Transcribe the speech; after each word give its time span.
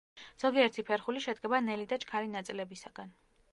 ზოგიერთი 0.43 0.83
ფერხული 0.87 1.21
შედგება 1.27 1.61
ნელი 1.67 1.87
და 1.93 2.01
ჩქარი 2.07 2.35
ნაწილებისაგან. 2.39 3.17